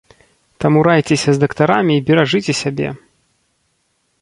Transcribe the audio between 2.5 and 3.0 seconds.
сябе!